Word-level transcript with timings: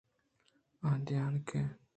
آدینک 0.89 1.47